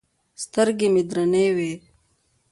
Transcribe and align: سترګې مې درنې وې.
سترګې 0.43 0.87
مې 0.93 1.03
درنې 1.09 1.47
وې. 1.55 1.73